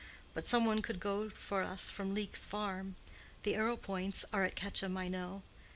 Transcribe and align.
But 0.33 0.45
some 0.47 0.65
one 0.65 0.81
could 0.81 0.99
go 0.99 1.29
for 1.29 1.61
us 1.61 1.91
from 1.91 2.15
Leek's 2.15 2.43
farm. 2.43 2.95
The 3.43 3.53
Arrowpoints 3.53 4.25
are 4.33 4.43
at 4.45 4.55
Quetcham, 4.55 4.97
I 4.97 5.07
know. 5.07 5.43